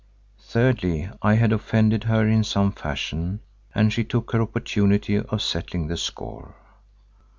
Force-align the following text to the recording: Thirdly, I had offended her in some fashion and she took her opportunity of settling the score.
Thirdly, 0.39 1.11
I 1.21 1.35
had 1.35 1.53
offended 1.53 2.05
her 2.05 2.27
in 2.27 2.43
some 2.43 2.71
fashion 2.71 3.39
and 3.75 3.93
she 3.93 4.03
took 4.03 4.31
her 4.31 4.41
opportunity 4.41 5.17
of 5.17 5.43
settling 5.43 5.89
the 5.89 5.95
score. 5.97 6.55